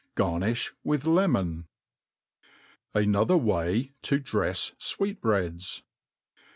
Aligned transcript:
Garniib 0.17 0.71
with 0.83 1.05
lemon. 1.05 1.67
Another 2.95 3.37
Way 3.37 3.93
to 4.01 4.19
dreft 4.19 4.73
Sweethrgiids. 4.79 5.83